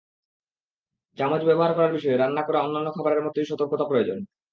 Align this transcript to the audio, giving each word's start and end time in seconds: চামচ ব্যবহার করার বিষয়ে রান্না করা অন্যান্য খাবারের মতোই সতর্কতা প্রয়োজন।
চামচ 1.17 1.41
ব্যবহার 1.45 1.71
করার 1.73 1.95
বিষয়ে 1.97 2.19
রান্না 2.19 2.41
করা 2.43 2.59
অন্যান্য 2.61 2.89
খাবারের 2.91 3.23
মতোই 3.25 3.49
সতর্কতা 3.49 3.85
প্রয়োজন। 3.87 4.19